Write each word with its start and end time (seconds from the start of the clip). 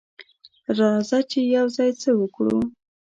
راځه 0.77 1.19
چې 1.31 1.39
یوځای 1.55 1.91
څه 2.01 2.09
وکړو. 2.19 2.57